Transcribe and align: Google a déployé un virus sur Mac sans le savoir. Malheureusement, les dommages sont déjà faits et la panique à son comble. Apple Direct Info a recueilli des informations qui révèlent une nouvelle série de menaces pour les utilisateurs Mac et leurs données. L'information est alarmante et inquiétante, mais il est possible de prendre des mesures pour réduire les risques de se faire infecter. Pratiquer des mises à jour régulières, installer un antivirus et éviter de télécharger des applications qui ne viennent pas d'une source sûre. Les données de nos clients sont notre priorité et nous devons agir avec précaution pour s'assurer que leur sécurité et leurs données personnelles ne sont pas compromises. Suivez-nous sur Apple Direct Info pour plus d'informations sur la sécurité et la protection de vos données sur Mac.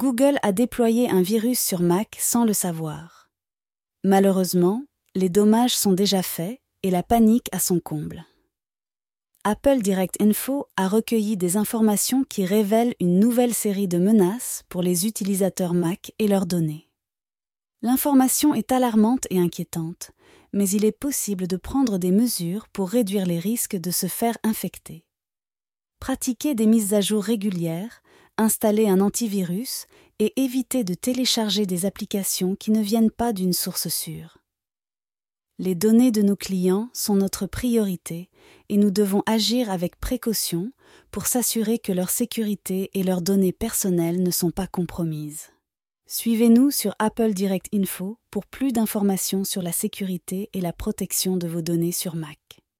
Google 0.00 0.38
a 0.40 0.52
déployé 0.52 1.10
un 1.10 1.20
virus 1.20 1.60
sur 1.60 1.82
Mac 1.82 2.16
sans 2.18 2.46
le 2.46 2.54
savoir. 2.54 3.28
Malheureusement, 4.02 4.86
les 5.14 5.28
dommages 5.28 5.76
sont 5.76 5.92
déjà 5.92 6.22
faits 6.22 6.58
et 6.82 6.90
la 6.90 7.02
panique 7.02 7.50
à 7.52 7.58
son 7.58 7.80
comble. 7.80 8.24
Apple 9.44 9.82
Direct 9.82 10.16
Info 10.22 10.68
a 10.78 10.88
recueilli 10.88 11.36
des 11.36 11.58
informations 11.58 12.24
qui 12.24 12.46
révèlent 12.46 12.94
une 12.98 13.20
nouvelle 13.20 13.52
série 13.52 13.88
de 13.88 13.98
menaces 13.98 14.62
pour 14.70 14.80
les 14.80 15.06
utilisateurs 15.06 15.74
Mac 15.74 16.14
et 16.18 16.28
leurs 16.28 16.46
données. 16.46 16.88
L'information 17.82 18.54
est 18.54 18.72
alarmante 18.72 19.26
et 19.28 19.38
inquiétante, 19.38 20.12
mais 20.54 20.66
il 20.70 20.86
est 20.86 20.98
possible 20.98 21.46
de 21.46 21.58
prendre 21.58 21.98
des 21.98 22.10
mesures 22.10 22.68
pour 22.68 22.88
réduire 22.88 23.26
les 23.26 23.38
risques 23.38 23.76
de 23.76 23.90
se 23.90 24.06
faire 24.06 24.38
infecter. 24.44 25.04
Pratiquer 25.98 26.54
des 26.54 26.64
mises 26.64 26.94
à 26.94 27.02
jour 27.02 27.22
régulières, 27.22 28.00
installer 28.36 28.88
un 28.88 29.00
antivirus 29.00 29.86
et 30.18 30.40
éviter 30.40 30.84
de 30.84 30.94
télécharger 30.94 31.66
des 31.66 31.86
applications 31.86 32.56
qui 32.56 32.70
ne 32.70 32.82
viennent 32.82 33.10
pas 33.10 33.32
d'une 33.32 33.52
source 33.52 33.88
sûre. 33.88 34.38
Les 35.58 35.74
données 35.74 36.10
de 36.10 36.22
nos 36.22 36.36
clients 36.36 36.88
sont 36.94 37.16
notre 37.16 37.46
priorité 37.46 38.30
et 38.70 38.78
nous 38.78 38.90
devons 38.90 39.22
agir 39.26 39.70
avec 39.70 40.00
précaution 40.00 40.72
pour 41.10 41.26
s'assurer 41.26 41.78
que 41.78 41.92
leur 41.92 42.08
sécurité 42.08 42.90
et 42.94 43.02
leurs 43.02 43.20
données 43.20 43.52
personnelles 43.52 44.22
ne 44.22 44.30
sont 44.30 44.50
pas 44.50 44.66
compromises. 44.66 45.50
Suivez-nous 46.06 46.70
sur 46.70 46.94
Apple 46.98 47.34
Direct 47.34 47.66
Info 47.74 48.18
pour 48.30 48.46
plus 48.46 48.72
d'informations 48.72 49.44
sur 49.44 49.62
la 49.62 49.72
sécurité 49.72 50.48
et 50.54 50.60
la 50.60 50.72
protection 50.72 51.36
de 51.36 51.46
vos 51.46 51.62
données 51.62 51.92
sur 51.92 52.16
Mac. 52.16 52.59